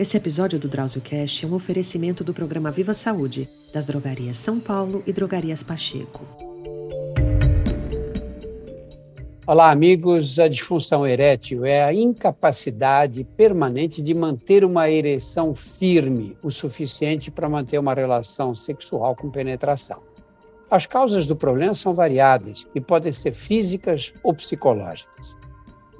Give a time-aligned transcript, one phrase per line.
[0.00, 5.02] Esse episódio do DrauzioCast é um oferecimento do programa Viva Saúde, das drogarias São Paulo
[5.06, 6.26] e drogarias Pacheco.
[9.46, 10.38] Olá, amigos.
[10.38, 17.46] A disfunção erétil é a incapacidade permanente de manter uma ereção firme o suficiente para
[17.46, 20.00] manter uma relação sexual com penetração.
[20.70, 25.36] As causas do problema são variadas e podem ser físicas ou psicológicas.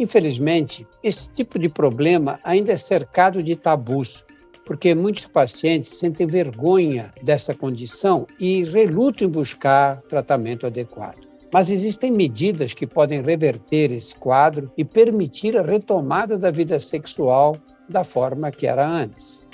[0.01, 4.25] Infelizmente, esse tipo de problema ainda é cercado de tabus,
[4.65, 11.29] porque muitos pacientes sentem vergonha dessa condição e relutam em buscar tratamento adequado.
[11.53, 17.59] Mas existem medidas que podem reverter esse quadro e permitir a retomada da vida sexual
[17.87, 19.45] da forma que era antes.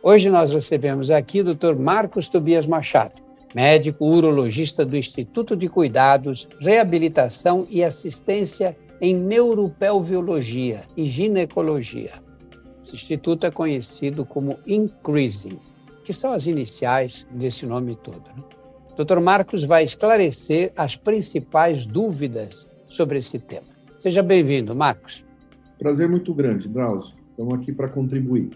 [0.00, 1.74] Hoje nós recebemos aqui o Dr.
[1.74, 3.20] Marcos Tobias Machado,
[3.52, 12.12] médico urologista do Instituto de Cuidados, Reabilitação e Assistência em neuropelviologia e ginecologia.
[12.82, 15.58] Esse instituto é conhecido como Increasing,
[16.04, 18.22] que são as iniciais desse nome todo.
[18.36, 18.42] Né?
[18.96, 19.20] Dr.
[19.20, 23.66] Marcos vai esclarecer as principais dúvidas sobre esse tema.
[23.96, 25.24] Seja bem-vindo, Marcos.
[25.78, 27.14] Prazer muito grande, Drauzio.
[27.30, 28.50] Estamos aqui para contribuir.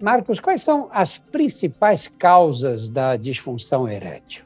[0.00, 4.44] Marcos, quais são as principais causas da disfunção erétil?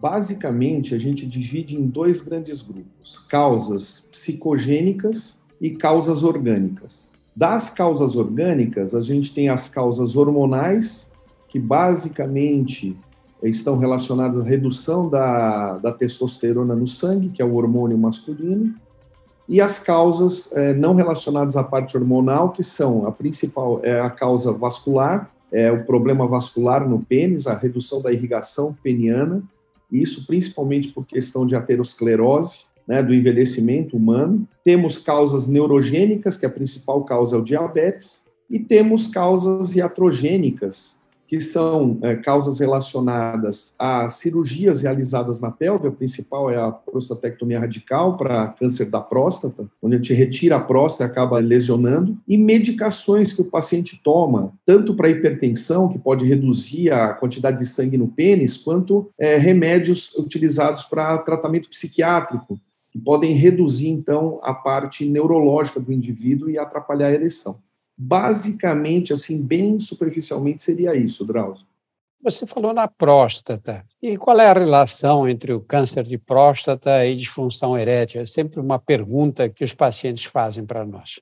[0.00, 6.98] Basicamente, a gente divide em dois grandes grupos: causas psicogênicas e causas orgânicas.
[7.36, 11.10] Das causas orgânicas, a gente tem as causas hormonais,
[11.48, 12.96] que basicamente
[13.42, 18.74] estão relacionadas à redução da, da testosterona no sangue, que é o hormônio masculino,
[19.48, 24.10] e as causas é, não relacionadas à parte hormonal, que são a principal é a
[24.10, 29.42] causa vascular, é o problema vascular no pênis, a redução da irrigação peniana,
[29.90, 34.48] isso principalmente por questão de aterosclerose, né, do envelhecimento humano.
[34.64, 40.92] Temos causas neurogênicas, que a principal causa é o diabetes, e temos causas iatrogênicas,
[41.30, 45.86] que são é, causas relacionadas a cirurgias realizadas na pelve.
[45.86, 50.60] A principal é a prostatectomia radical para câncer da próstata, onde a gente retira a
[50.60, 56.24] próstata e acaba lesionando, e medicações que o paciente toma, tanto para hipertensão, que pode
[56.24, 62.58] reduzir a quantidade de sangue no pênis, quanto é, remédios utilizados para tratamento psiquiátrico,
[62.90, 67.54] que podem reduzir, então, a parte neurológica do indivíduo e atrapalhar a ereção.
[68.02, 71.66] Basicamente, assim, bem superficialmente, seria isso, Drauzio.
[72.22, 73.84] Você falou na próstata.
[74.02, 78.22] E qual é a relação entre o câncer de próstata e disfunção erétil?
[78.22, 81.20] É sempre uma pergunta que os pacientes fazem para nós.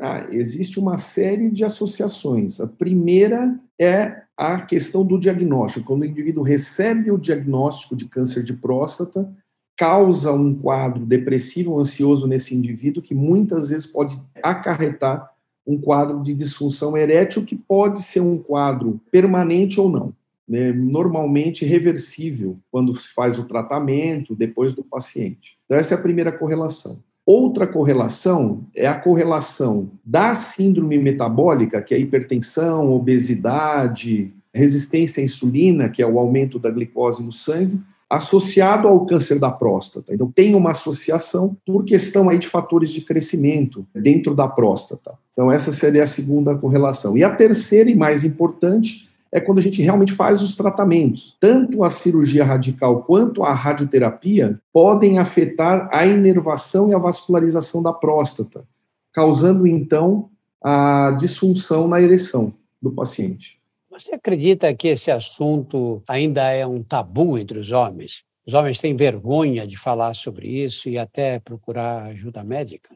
[0.00, 2.60] Ah, existe uma série de associações.
[2.60, 5.86] A primeira é a questão do diagnóstico.
[5.86, 9.28] Quando o indivíduo recebe o diagnóstico de câncer de próstata,
[9.76, 15.34] causa um quadro depressivo, ansioso nesse indivíduo, que muitas vezes pode acarretar
[15.66, 20.14] um quadro de disfunção erétil que pode ser um quadro permanente ou não.
[20.48, 20.72] Né?
[20.72, 25.58] Normalmente reversível quando se faz o tratamento depois do paciente.
[25.64, 26.98] Então, essa é a primeira correlação.
[27.26, 35.88] Outra correlação é a correlação da síndrome metabólica, que é hipertensão, obesidade, resistência à insulina,
[35.88, 40.14] que é o aumento da glicose no sangue, associado ao câncer da próstata.
[40.14, 45.14] Então, tem uma associação por questão aí de fatores de crescimento dentro da próstata.
[45.32, 47.16] Então, essa seria a segunda correlação.
[47.16, 51.36] E a terceira e mais importante é quando a gente realmente faz os tratamentos.
[51.40, 57.92] Tanto a cirurgia radical quanto a radioterapia podem afetar a inervação e a vascularização da
[57.92, 58.64] próstata,
[59.12, 60.30] causando então
[60.62, 63.55] a disfunção na ereção do paciente.
[63.98, 68.24] Você acredita que esse assunto ainda é um tabu entre os homens?
[68.46, 72.94] Os homens têm vergonha de falar sobre isso e até procurar ajuda médica?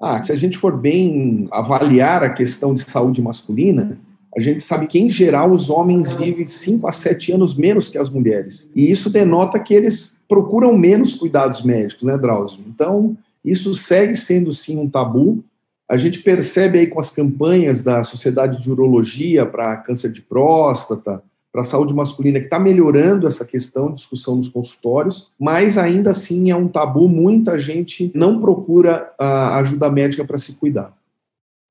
[0.00, 3.98] Ah, se a gente for bem avaliar a questão de saúde masculina,
[4.36, 7.98] a gente sabe que, em geral, os homens vivem 5 a 7 anos menos que
[7.98, 8.68] as mulheres.
[8.72, 12.60] E isso denota que eles procuram menos cuidados médicos, né, Drauzio?
[12.68, 15.44] Então, isso segue sendo, sim, um tabu.
[15.88, 21.22] A gente percebe aí com as campanhas da Sociedade de Urologia para câncer de próstata,
[21.52, 26.50] para a saúde masculina, que está melhorando essa questão, discussão nos consultórios, mas ainda assim
[26.50, 30.94] é um tabu, muita gente não procura a ajuda médica para se cuidar.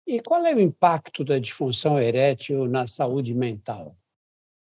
[0.08, 3.96] E qual é o impacto da disfunção erétil na saúde mental?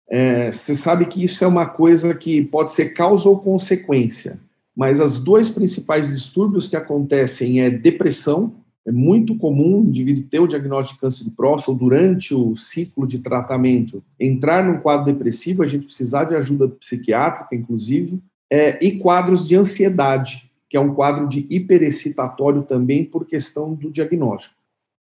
[0.09, 4.39] É, você sabe que isso é uma coisa que pode ser causa ou consequência,
[4.75, 10.39] mas os dois principais distúrbios que acontecem é depressão, é muito comum o indivíduo ter
[10.39, 15.05] o diagnóstico de câncer de próstata ou durante o ciclo de tratamento entrar num quadro
[15.05, 18.19] depressivo, a gente precisar de ajuda psiquiátrica, inclusive,
[18.49, 23.91] é, e quadros de ansiedade, que é um quadro de hiperexcitatório também por questão do
[23.91, 24.55] diagnóstico.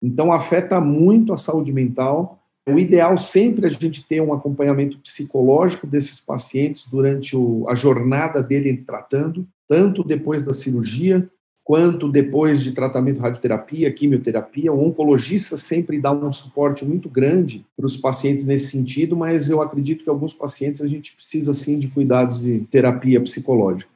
[0.01, 4.97] Então, afeta muito a saúde mental, O ideal sempre é a gente ter um acompanhamento
[4.97, 11.29] psicológico desses pacientes durante o, a jornada dele tratando, tanto depois da cirurgia,
[11.65, 14.71] quanto depois de tratamento radioterapia, quimioterapia.
[14.71, 19.59] O oncologista sempre dá um suporte muito grande para os pacientes nesse sentido, mas eu
[19.59, 23.89] acredito que alguns pacientes a gente precisa sim de cuidados de terapia psicológica.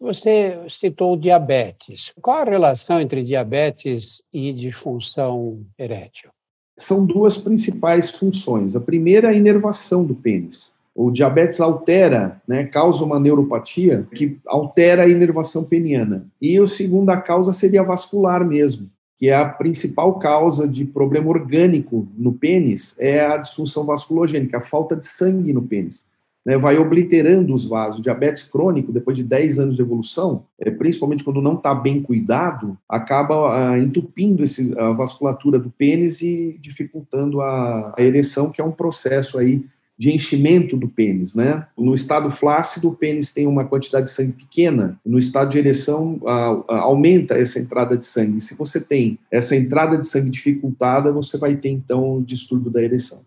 [0.00, 2.12] Você citou diabetes.
[2.20, 6.30] Qual a relação entre diabetes e disfunção erétil?
[6.78, 8.74] São duas principais funções.
[8.74, 10.75] A primeira é a inervação do pênis.
[10.96, 16.26] O diabetes altera, né, causa uma neuropatia que altera a inervação peniana.
[16.40, 18.88] E a segunda causa seria vascular mesmo,
[19.18, 24.62] que é a principal causa de problema orgânico no pênis, é a disfunção vasculogênica, a
[24.62, 26.02] falta de sangue no pênis.
[26.46, 28.00] Né, vai obliterando os vasos.
[28.00, 32.78] Diabetes crônico, depois de 10 anos de evolução, é, principalmente quando não está bem cuidado,
[32.88, 38.64] acaba ah, entupindo esse, a vasculatura do pênis e dificultando a, a ereção, que é
[38.64, 39.62] um processo aí
[39.98, 41.66] de enchimento do pênis, né?
[41.76, 46.20] No estado flácido, o pênis tem uma quantidade de sangue pequena, no estado de ereção,
[46.26, 48.40] a, a, aumenta essa entrada de sangue.
[48.40, 52.82] Se você tem essa entrada de sangue dificultada, você vai ter, então, o distúrbio da
[52.82, 53.22] ereção.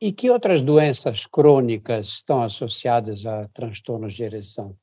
[0.00, 4.74] E que outras doenças crônicas estão associadas a transtornos de ereção?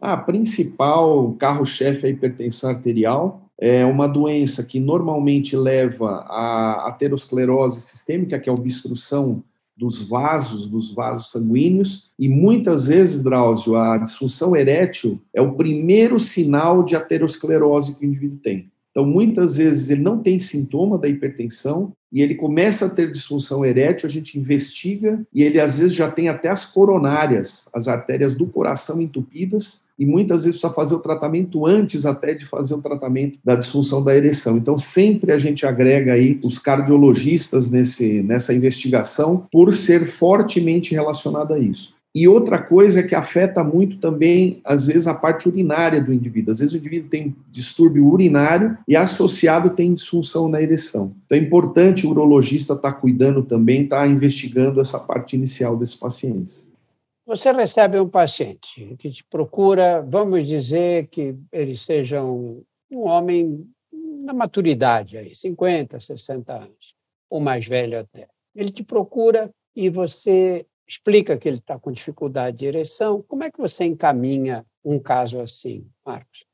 [0.00, 7.80] A principal carro-chefe é a hipertensão arterial, é uma doença que normalmente leva à aterosclerose
[7.80, 9.42] sistêmica, que é a obstrução
[9.78, 16.18] dos vasos, dos vasos sanguíneos, e muitas vezes, Drauzio, a disfunção erétil é o primeiro
[16.18, 18.70] sinal de aterosclerose que o indivíduo tem.
[18.90, 23.64] Então, muitas vezes ele não tem sintoma da hipertensão e ele começa a ter disfunção
[23.64, 28.34] erétil, a gente investiga e ele às vezes já tem até as coronárias, as artérias
[28.34, 32.82] do coração entupidas e muitas vezes precisa fazer o tratamento antes até de fazer o
[32.82, 34.56] tratamento da disfunção da ereção.
[34.56, 41.54] Então, sempre a gente agrega aí os cardiologistas nesse, nessa investigação por ser fortemente relacionado
[41.54, 41.98] a isso.
[42.14, 46.50] E outra coisa é que afeta muito também, às vezes, a parte urinária do indivíduo.
[46.50, 51.14] Às vezes o indivíduo tem distúrbio urinário e associado tem disfunção na ereção.
[51.26, 55.76] Então é importante o urologista estar tá cuidando também, estar tá investigando essa parte inicial
[55.76, 56.67] desses pacientes.
[57.28, 63.68] Você recebe um paciente que te procura, vamos dizer que ele seja um, um homem
[63.92, 66.94] na maturidade, aí, 50, 60 anos,
[67.28, 68.26] ou mais velho até.
[68.56, 73.22] Ele te procura e você explica que ele está com dificuldade de ereção.
[73.28, 76.46] Como é que você encaminha um caso assim, Marcos?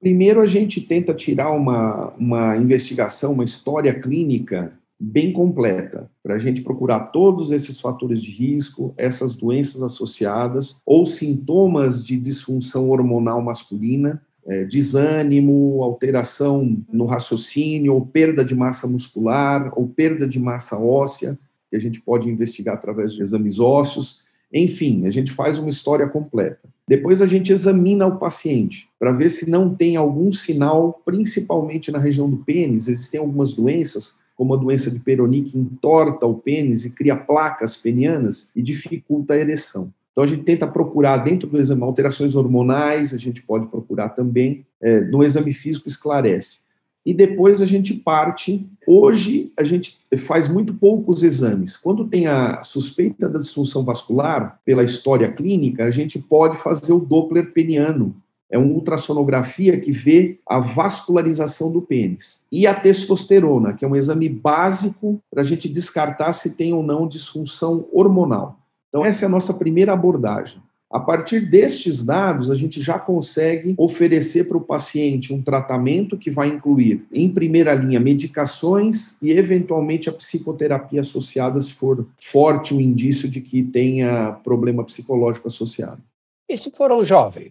[0.00, 6.38] Primeiro, a gente tenta tirar uma, uma investigação, uma história clínica bem completa, para a
[6.38, 13.42] gente procurar todos esses fatores de risco, essas doenças associadas ou sintomas de disfunção hormonal
[13.42, 20.78] masculina, é, desânimo, alteração no raciocínio, ou perda de massa muscular, ou perda de massa
[20.78, 21.36] óssea,
[21.68, 24.22] que a gente pode investigar através de exames ósseos.
[24.54, 26.68] Enfim, a gente faz uma história completa.
[26.86, 31.98] Depois a gente examina o paciente para ver se não tem algum sinal, principalmente na
[31.98, 32.86] região do pênis.
[32.86, 37.76] Existem algumas doenças como a doença de Peyronie, que entorta o pênis e cria placas
[37.76, 39.94] penianas e dificulta a ereção.
[40.10, 44.66] Então, a gente tenta procurar dentro do exame alterações hormonais, a gente pode procurar também,
[44.80, 46.58] é, no exame físico esclarece.
[47.06, 48.66] E depois a gente parte.
[48.84, 51.76] Hoje, a gente faz muito poucos exames.
[51.76, 56.98] Quando tem a suspeita da disfunção vascular, pela história clínica, a gente pode fazer o
[56.98, 58.16] Doppler peniano,
[58.52, 62.38] é uma ultrassonografia que vê a vascularização do pênis.
[62.52, 66.82] E a testosterona, que é um exame básico para a gente descartar se tem ou
[66.82, 68.58] não disfunção hormonal.
[68.90, 70.60] Então, essa é a nossa primeira abordagem.
[70.90, 76.30] A partir destes dados, a gente já consegue oferecer para o paciente um tratamento que
[76.30, 82.80] vai incluir, em primeira linha, medicações e, eventualmente, a psicoterapia associada, se for forte o
[82.82, 86.02] indício de que tenha problema psicológico associado.
[86.46, 87.50] E se for um jovem?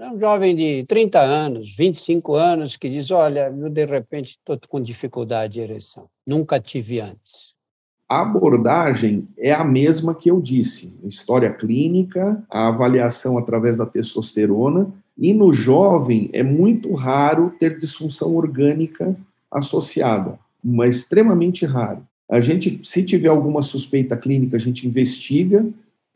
[0.00, 4.58] É um jovem de 30 anos, 25 anos, que diz: Olha, eu de repente estou
[4.66, 7.54] com dificuldade de ereção, nunca tive antes.
[8.08, 14.90] A abordagem é a mesma que eu disse: história clínica, a avaliação através da testosterona,
[15.18, 19.14] e no jovem é muito raro ter disfunção orgânica
[19.50, 22.02] associada, mas extremamente raro.
[22.26, 25.62] A gente, se tiver alguma suspeita clínica, a gente investiga.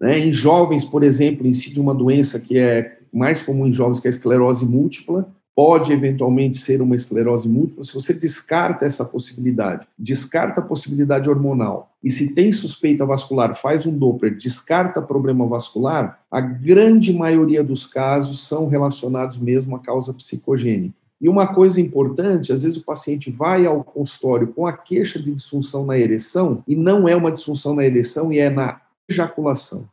[0.01, 0.21] Né?
[0.21, 4.11] Em jovens, por exemplo, incide uma doença que é mais comum em jovens, que é
[4.11, 7.85] a esclerose múltipla, pode eventualmente ser uma esclerose múltipla.
[7.85, 13.87] Se você descarta essa possibilidade, descarta a possibilidade hormonal, e se tem suspeita vascular, faz
[13.87, 20.13] um Doppler, descarta problema vascular, a grande maioria dos casos são relacionados mesmo à causa
[20.13, 20.95] psicogênica.
[21.21, 25.33] E uma coisa importante, às vezes o paciente vai ao consultório com a queixa de
[25.33, 29.89] disfunção na ereção e não é uma disfunção na ereção e é na ejaculação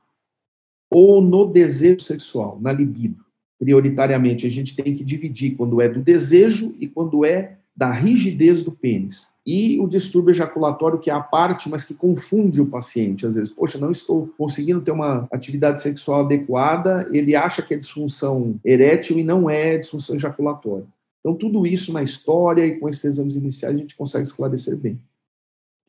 [0.92, 3.24] ou no desejo sexual, na libido.
[3.58, 8.62] Prioritariamente, a gente tem que dividir quando é do desejo e quando é da rigidez
[8.62, 9.26] do pênis.
[9.46, 13.26] E o distúrbio ejaculatório, que é a parte, mas que confunde o paciente.
[13.26, 17.78] Às vezes, poxa, não estou conseguindo ter uma atividade sexual adequada, ele acha que é
[17.78, 20.86] disfunção erétil e não é disfunção ejaculatória.
[21.20, 25.00] Então, tudo isso na história e com esses exames iniciais a gente consegue esclarecer bem.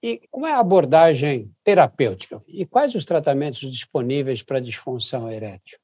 [0.03, 2.43] E como é a abordagem terapêutica?
[2.49, 5.79] E quais os tratamentos disponíveis para disfunção erétil?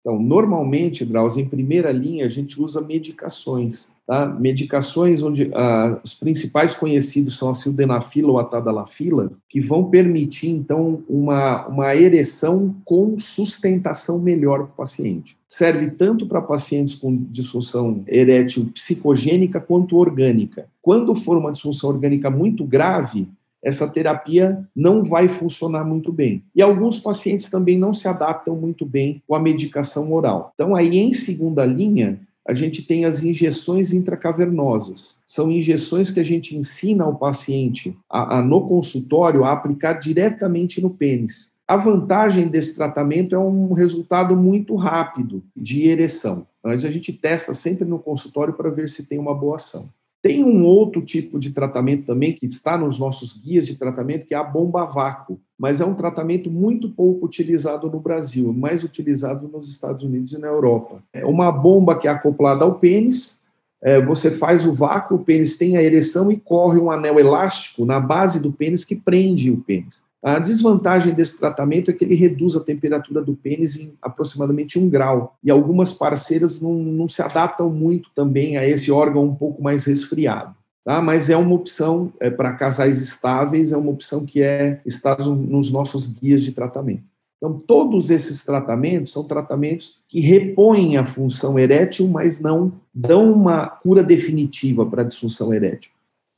[0.00, 3.88] Então, normalmente, Drauzio, em primeira linha, a gente usa medicações.
[4.06, 4.24] Tá?
[4.24, 10.48] Medicações onde ah, os principais conhecidos são a sildenafila ou a tadalafila, que vão permitir,
[10.48, 15.36] então, uma, uma ereção com sustentação melhor para o paciente.
[15.48, 20.68] Serve tanto para pacientes com disfunção erétil psicogênica quanto orgânica.
[20.80, 23.28] Quando for uma disfunção orgânica muito grave,
[23.66, 26.44] essa terapia não vai funcionar muito bem.
[26.54, 30.52] E alguns pacientes também não se adaptam muito bem com a medicação oral.
[30.54, 35.16] Então, aí, em segunda linha, a gente tem as injeções intracavernosas.
[35.26, 40.80] São injeções que a gente ensina ao paciente a, a, no consultório a aplicar diretamente
[40.80, 41.50] no pênis.
[41.66, 46.46] A vantagem desse tratamento é um resultado muito rápido de ereção.
[46.62, 49.88] Mas a gente testa sempre no consultório para ver se tem uma boa ação.
[50.26, 54.34] Tem um outro tipo de tratamento também que está nos nossos guias de tratamento, que
[54.34, 59.48] é a bomba vácuo, mas é um tratamento muito pouco utilizado no Brasil, mais utilizado
[59.48, 61.02] nos Estados Unidos e na Europa.
[61.12, 63.36] É uma bomba que é acoplada ao pênis,
[63.82, 67.84] é, você faz o vácuo, o pênis tem a ereção e corre um anel elástico
[67.84, 70.00] na base do pênis que prende o pênis.
[70.26, 74.90] A desvantagem desse tratamento é que ele reduz a temperatura do pênis em aproximadamente um
[74.90, 75.38] grau.
[75.40, 79.84] E algumas parceiras não, não se adaptam muito também a esse órgão um pouco mais
[79.84, 80.52] resfriado.
[80.84, 81.00] Tá?
[81.00, 85.70] Mas é uma opção é, para casais estáveis, é uma opção que é, está nos
[85.70, 87.04] nossos guias de tratamento.
[87.36, 93.68] Então, todos esses tratamentos são tratamentos que repõem a função erétil, mas não dão uma
[93.68, 95.92] cura definitiva para a disfunção erétil.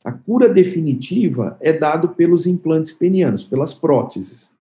[0.05, 4.57] A cura definitiva é dado pelos implantes penianos, pelas próteses.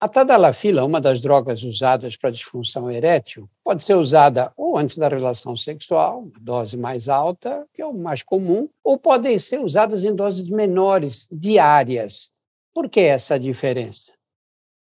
[0.00, 5.08] A tadalafila, uma das drogas usadas para disfunção erétil, pode ser usada ou antes da
[5.08, 10.04] relação sexual, uma dose mais alta, que é o mais comum, ou podem ser usadas
[10.04, 12.30] em doses menores, diárias.
[12.72, 14.12] Por que essa diferença?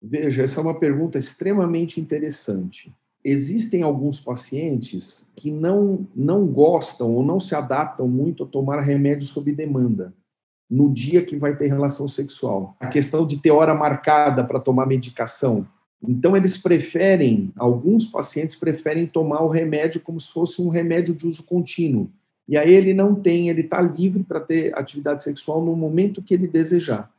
[0.02, 7.24] Veja, essa é uma pergunta extremamente interessante existem alguns pacientes que não, não gostam ou
[7.24, 10.14] não se adaptam muito a tomar remédios sob demanda
[10.70, 12.76] no dia que vai ter relação sexual.
[12.80, 15.68] A questão de ter hora marcada para tomar medicação.
[16.02, 21.28] Então, eles preferem, alguns pacientes preferem tomar o remédio como se fosse um remédio de
[21.28, 22.10] uso contínuo.
[22.48, 26.34] E aí ele não tem, ele está livre para ter atividade sexual no momento que
[26.34, 27.12] ele desejar.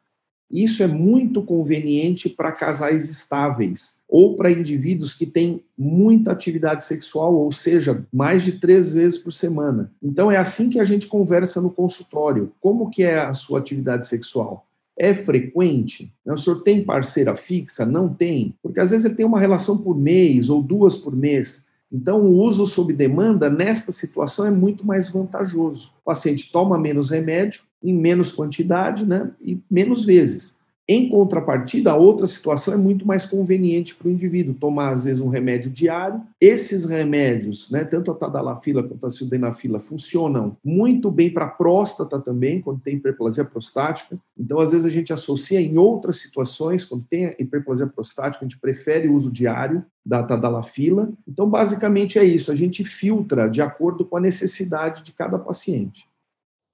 [0.51, 7.33] Isso é muito conveniente para casais estáveis ou para indivíduos que têm muita atividade sexual,
[7.33, 9.93] ou seja, mais de três vezes por semana.
[10.03, 12.53] Então é assim que a gente conversa no consultório.
[12.61, 14.67] Como que é a sua atividade sexual?
[14.99, 16.13] É frequente?
[16.27, 17.87] O senhor tem parceira fixa?
[17.87, 18.55] Não tem?
[18.61, 21.65] Porque às vezes ele tem uma relação por mês ou duas por mês.
[21.93, 25.93] Então, o uso sob demanda, nesta situação, é muito mais vantajoso.
[26.01, 30.55] O paciente toma menos remédio, em menos quantidade né, e menos vezes.
[30.93, 35.23] Em contrapartida, a outra situação é muito mais conveniente para o indivíduo tomar, às vezes,
[35.23, 36.21] um remédio diário.
[36.41, 42.19] Esses remédios, né, tanto a tadalafila quanto a sildenafila, funcionam muito bem para a próstata
[42.19, 44.19] também, quando tem hiperplasia prostática.
[44.37, 48.59] Então, às vezes, a gente associa em outras situações, quando tem hiperplasia prostática, a gente
[48.59, 51.13] prefere o uso diário da tadalafila.
[51.25, 56.05] Então, basicamente é isso, a gente filtra de acordo com a necessidade de cada paciente.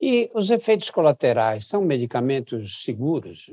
[0.00, 3.50] E os efeitos colaterais são medicamentos seguros?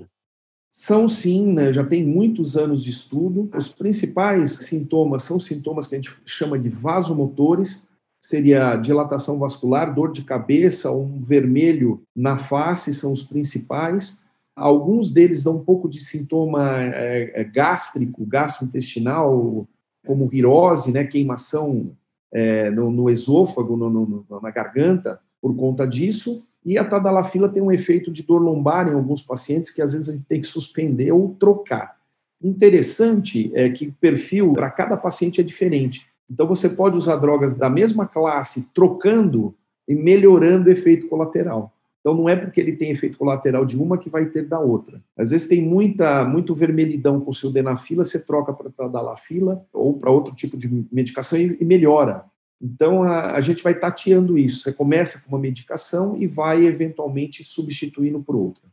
[0.74, 1.72] São sim, né?
[1.72, 3.48] já tem muitos anos de estudo.
[3.56, 7.88] Os principais sintomas são sintomas que a gente chama de vasomotores,
[8.20, 14.20] seria dilatação vascular, dor de cabeça, um vermelho na face são os principais.
[14.56, 19.68] Alguns deles dão um pouco de sintoma é, é, gástrico, gastrointestinal,
[20.08, 21.96] como virose, né, queimação
[22.34, 26.48] é, no, no, esôfago, no, no, na garganta, por conta disso.
[26.65, 30.10] E a tadalafila tem um efeito de dor lombar em alguns pacientes que às vezes
[30.10, 31.98] a gente tem que suspender ou trocar.
[32.41, 36.08] Interessante é que o perfil para cada paciente é diferente.
[36.29, 39.53] Então você pode usar drogas da mesma classe trocando
[39.88, 41.74] e melhorando o efeito colateral.
[42.00, 45.01] Então não é porque ele tem efeito colateral de uma que vai ter da outra.
[45.17, 50.12] Às vezes tem muita muito vermelhidão com o sildenafila, você troca para tadalafila ou para
[50.12, 52.25] outro tipo de medicação e, e melhora.
[52.63, 54.62] Então, a, a, gente vai tateando isso.
[54.62, 58.63] Você começa com uma medicação e vai, eventualmente, substituindo por outra.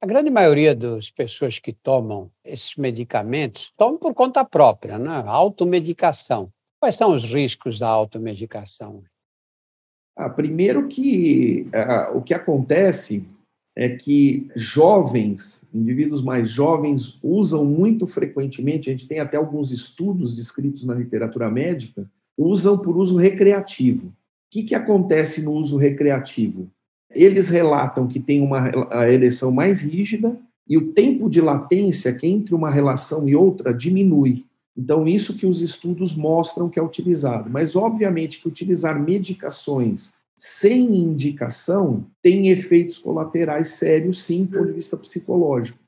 [0.00, 5.24] A grande maioria das pessoas que tomam esses medicamentos tomam por conta própria, né?
[5.26, 6.48] automedicação.
[6.78, 9.02] Quais são os riscos da automedicação?
[10.16, 13.28] Ah, primeiro que ah, o que acontece
[13.74, 20.36] é que jovens, indivíduos mais jovens, usam muito frequentemente, a gente tem até alguns estudos
[20.36, 24.08] descritos na literatura médica, usam por uso recreativo.
[24.08, 24.12] O
[24.50, 26.70] que, que acontece no uso recreativo?
[27.10, 28.70] Eles relatam que tem uma
[29.08, 30.38] ereção mais rígida
[30.68, 34.44] e o tempo de latência que entre uma relação e outra diminui.
[34.76, 37.48] Então, isso que os estudos mostram que é utilizado.
[37.48, 44.72] Mas, obviamente, que utilizar medicações sem indicação tem efeitos colaterais sérios, sim, do ponto de
[44.74, 45.78] vista psicológico.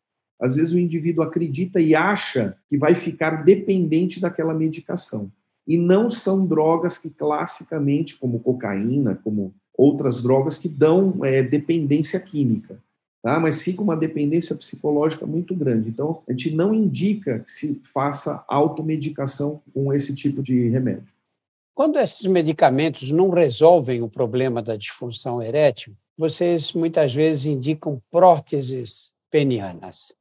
[0.41, 5.31] Às vezes, o indivíduo acredita e acha que vai ficar dependente daquela medicação
[5.69, 12.19] e não são drogas que classicamente, como cocaína, como outras drogas, que dão é, dependência
[12.19, 12.83] química.
[13.23, 13.39] Tá?
[13.39, 15.91] Mas fica uma dependência psicológica muito grande.
[15.91, 21.13] Então, a gente não indica que se faça automedicação com esse tipo de remédio.
[21.75, 29.13] Quando esses medicamentos não resolvem o problema da disfunção erétil, vocês muitas vezes indicam próteses
[29.31, 30.13] penianas.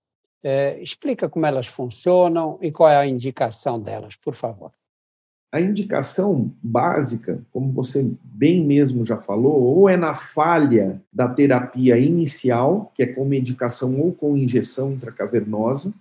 [0.44, 4.72] É, explica como elas funcionam e qual é a indicação delas, por favor.
[5.50, 11.98] A indicação básica, como você bem mesmo já falou, ou é na falha da terapia
[11.98, 15.94] inicial, que é com medicação ou com injeção intracavernosa.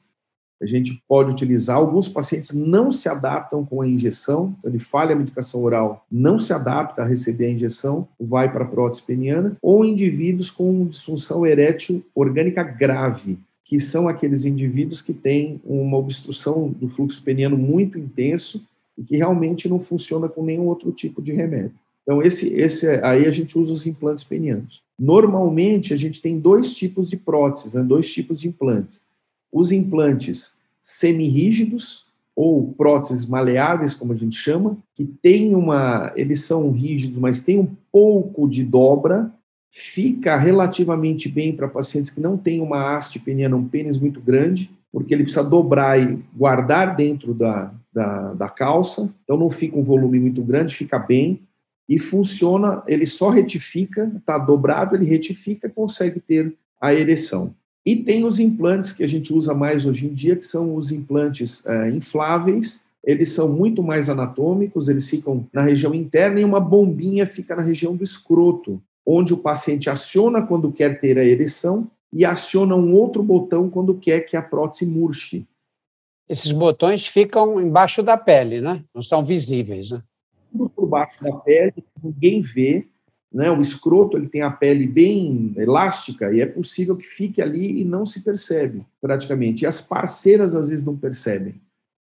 [0.60, 1.76] A gente pode utilizar.
[1.76, 6.38] Alguns pacientes não se adaptam com a injeção, então ele falha a medicação oral, não
[6.38, 11.46] se adapta a receber a injeção, vai para a prótese peniana, ou indivíduos com disfunção
[11.46, 17.96] erétil orgânica grave, que são aqueles indivíduos que têm uma obstrução do fluxo peniano muito
[17.98, 21.72] intenso e que realmente não funciona com nenhum outro tipo de remédio.
[22.02, 24.80] Então, esse, esse, aí a gente usa os implantes penianos.
[24.98, 27.82] Normalmente, a gente tem dois tipos de próteses, né?
[27.82, 29.04] dois tipos de implantes.
[29.52, 32.06] Os implantes semirrígidos,
[32.36, 36.12] ou próteses maleáveis, como a gente chama, que tem uma.
[36.14, 39.32] Eles são rígidos, mas tem um pouco de dobra,
[39.72, 44.70] fica relativamente bem para pacientes que não têm uma haste peniana, um pênis muito grande,
[44.92, 49.82] porque ele precisa dobrar e guardar dentro da, da, da calça, então não fica um
[49.82, 51.40] volume muito grande, fica bem.
[51.88, 57.54] E funciona, ele só retifica, está dobrado, ele retifica, consegue ter a ereção.
[57.84, 60.90] E tem os implantes que a gente usa mais hoje em dia, que são os
[60.90, 66.58] implantes é, infláveis, eles são muito mais anatômicos, eles ficam na região interna e uma
[66.58, 71.88] bombinha fica na região do escroto, onde o paciente aciona quando quer ter a ereção
[72.16, 75.46] e aciona um outro botão quando quer que a prótese murche
[76.28, 78.82] esses botões ficam embaixo da pele, né?
[78.94, 79.90] não são visíveis.
[79.90, 80.02] Né?
[80.50, 82.86] Tudo por baixo da pele, ninguém vê.
[83.32, 83.50] Né?
[83.50, 87.84] O escroto ele tem a pele bem elástica e é possível que fique ali e
[87.84, 89.62] não se percebe, praticamente.
[89.62, 91.54] E as parceiras às vezes não percebem.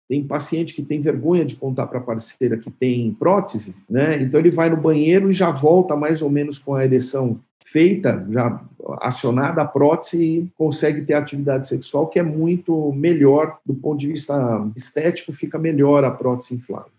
[0.09, 4.21] Tem paciente que tem vergonha de contar para a parceira que tem prótese, né?
[4.21, 8.25] Então ele vai no banheiro e já volta mais ou menos com a ereção feita,
[8.29, 8.61] já
[8.99, 14.07] acionada a prótese e consegue ter atividade sexual que é muito melhor do ponto de
[14.07, 14.35] vista
[14.75, 16.91] estético, fica melhor a prótese inflável.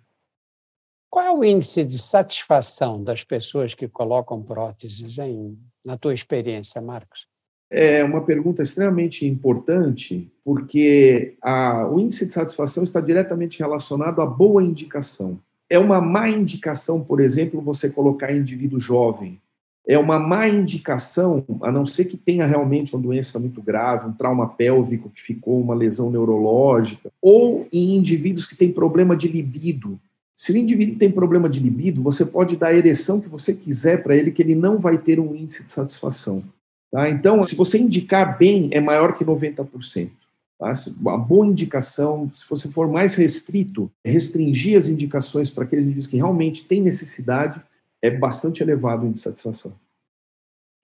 [1.11, 6.81] Qual é o índice de satisfação das pessoas que colocam próteses em, na tua experiência,
[6.81, 7.27] Marcos?
[7.71, 14.27] É uma pergunta extremamente importante, porque a, o índice de satisfação está diretamente relacionado à
[14.27, 15.39] boa indicação.
[15.69, 19.41] É uma má indicação, por exemplo, você colocar indivíduo jovem
[19.87, 24.13] é uma má indicação, a não ser que tenha realmente uma doença muito grave, um
[24.13, 29.99] trauma pélvico que ficou, uma lesão neurológica, ou em indivíduos que têm problema de libido.
[30.37, 34.03] Se o indivíduo tem problema de libido, você pode dar a ereção que você quiser
[34.03, 36.43] para ele, que ele não vai ter um índice de satisfação.
[36.91, 37.09] Tá?
[37.11, 40.11] Então, se você indicar bem, é maior que 90%.
[40.59, 40.73] Tá?
[41.07, 46.17] A boa indicação, se você for mais restrito, restringir as indicações para aqueles indivíduos que
[46.17, 47.61] realmente têm necessidade,
[48.03, 49.73] é bastante elevado de satisfação.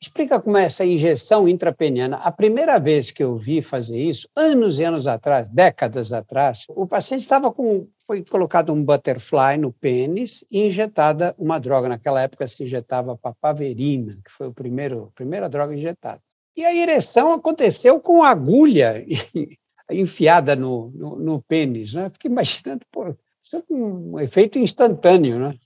[0.00, 2.18] Explica como é essa injeção intrapeniana.
[2.18, 6.86] A primeira vez que eu vi fazer isso, anos e anos atrás, décadas atrás, o
[6.86, 7.88] paciente estava com.
[8.06, 11.88] Foi colocado um butterfly no pênis e injetada uma droga.
[11.88, 16.22] Naquela época se injetava papaverina, que foi o primeiro, a primeira droga injetada.
[16.56, 19.04] E a ereção aconteceu com agulha
[19.90, 21.94] enfiada no, no, no pênis.
[21.94, 22.08] Né?
[22.08, 25.58] Fiquei imaginando, pô, isso é um efeito instantâneo, né?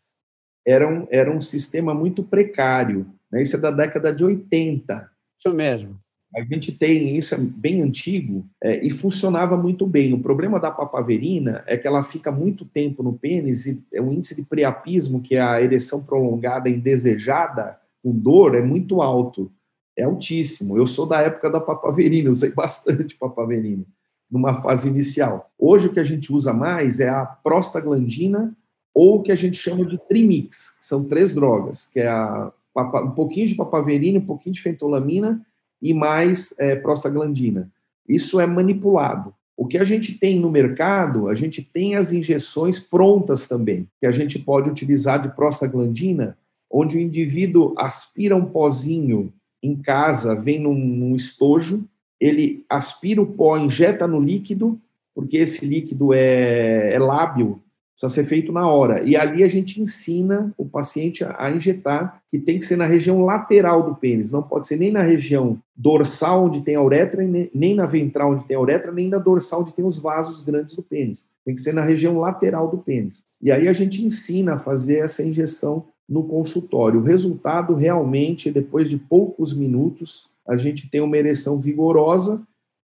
[0.66, 3.07] Era um, era um sistema muito precário.
[3.31, 3.42] Né?
[3.42, 5.11] Isso é da década de 80.
[5.38, 5.98] Isso mesmo.
[6.35, 10.14] A gente tem isso é bem antigo é, e funcionava muito bem.
[10.14, 14.11] O problema da papaverina é que ela fica muito tempo no pênis e é o
[14.11, 19.53] índice de priapismo, que é a ereção prolongada indesejada, com dor, é muito alto.
[19.94, 20.79] É altíssimo.
[20.79, 23.85] Eu sou da época da papaverina, usei bastante papaverina
[24.31, 25.53] numa fase inicial.
[25.59, 28.57] Hoje o que a gente usa mais é a prostaglandina
[28.95, 30.59] ou o que a gente chama de trimix.
[30.81, 35.45] São três drogas, que é a, um pouquinho de papaverina, um pouquinho de fentolamina
[35.81, 37.71] e mais é, prostaglandina.
[38.09, 39.35] Isso é manipulado.
[39.57, 44.07] O que a gente tem no mercado, a gente tem as injeções prontas também, que
[44.07, 46.37] a gente pode utilizar de prostaglandina,
[46.71, 51.85] onde o indivíduo aspira um pozinho em casa, vem num, num estojo,
[52.19, 54.81] ele aspira o pó, injeta no líquido,
[55.15, 57.61] porque esse líquido é, é lábil,
[57.93, 59.03] Precisa ser feito na hora.
[59.03, 63.25] E ali a gente ensina o paciente a injetar, que tem que ser na região
[63.25, 64.33] lateral do pênis.
[64.33, 67.23] Não pode ser nem na região dorsal, onde tem a uretra,
[67.55, 70.75] nem na ventral, onde tem a uretra, nem na dorsal, onde tem os vasos grandes
[70.75, 71.27] do pênis.
[71.45, 73.23] Tem que ser na região lateral do pênis.
[73.41, 77.01] E aí a gente ensina a fazer essa injeção no consultório.
[77.01, 82.43] O resultado realmente, depois de poucos minutos, a gente tem uma ereção vigorosa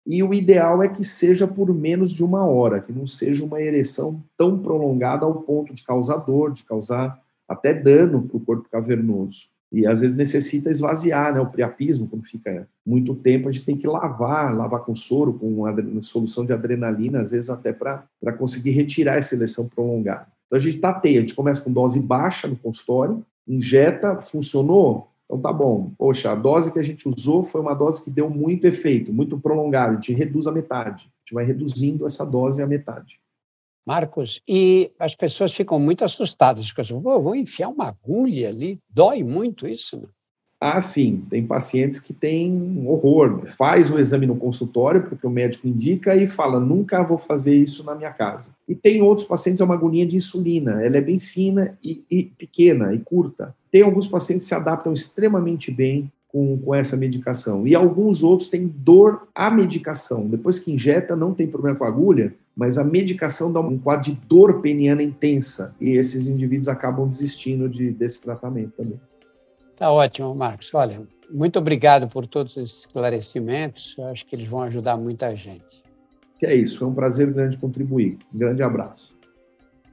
[0.07, 3.61] e o ideal é que seja por menos de uma hora, que não seja uma
[3.61, 8.69] ereção tão prolongada ao ponto de causar dor, de causar até dano para o corpo
[8.71, 9.49] cavernoso.
[9.73, 13.77] E às vezes necessita esvaziar né, o priapismo, quando fica muito tempo, a gente tem
[13.77, 15.64] que lavar, lavar com soro, com
[16.03, 18.07] solução de adrenalina, às vezes até para
[18.38, 20.29] conseguir retirar essa ereção prolongada.
[20.47, 25.40] Então a gente tateia, a gente começa com dose baixa no consultório, injeta, funcionou, então
[25.40, 25.92] tá bom.
[25.98, 29.38] Poxa, a dose que a gente usou foi uma dose que deu muito efeito, muito
[29.38, 29.92] prolongado.
[29.92, 31.04] A gente reduz a metade.
[31.04, 33.20] A gente vai reduzindo essa dose à metade.
[33.84, 36.68] Marcos, e as pessoas ficam muito assustadas.
[36.68, 38.80] Ficam assim, vou, vou enfiar uma agulha ali.
[38.88, 39.96] Dói muito isso?
[39.96, 40.08] Né?
[40.60, 41.24] Ah, sim.
[41.28, 43.46] Tem pacientes que têm horror.
[43.58, 47.84] Faz o exame no consultório, porque o médico indica, e fala: nunca vou fazer isso
[47.84, 48.50] na minha casa.
[48.66, 50.82] E tem outros pacientes, é uma agulhinha de insulina.
[50.82, 53.54] Ela é bem fina e, e pequena e curta.
[53.76, 57.66] Tem alguns pacientes que se adaptam extremamente bem com, com, essa medicação.
[57.66, 60.26] E alguns outros têm dor à medicação.
[60.26, 64.10] Depois que injeta, não tem problema com a agulha, mas a medicação dá um quadro
[64.10, 65.76] de dor peniana intensa.
[65.78, 68.98] E esses indivíduos acabam desistindo de, desse tratamento também.
[69.76, 70.72] Tá ótimo, Marcos.
[70.72, 73.94] Olha, muito obrigado por todos esses esclarecimentos.
[73.98, 75.84] Eu acho que eles vão ajudar muita gente.
[76.38, 78.16] Que é isso, foi um prazer grande contribuir.
[78.34, 79.14] Um grande abraço.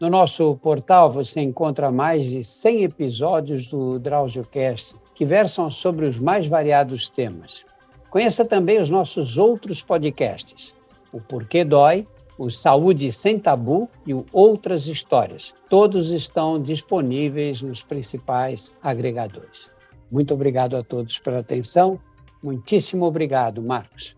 [0.03, 6.19] No nosso portal você encontra mais de 100 episódios do DrauzioCast que versam sobre os
[6.19, 7.63] mais variados temas.
[8.09, 10.75] Conheça também os nossos outros podcasts:
[11.09, 12.05] O Porquê Dói,
[12.37, 15.53] o Saúde Sem Tabu e o Outras Histórias.
[15.69, 19.71] Todos estão disponíveis nos principais agregadores.
[20.11, 21.97] Muito obrigado a todos pela atenção.
[22.43, 24.17] Muitíssimo obrigado, Marcos.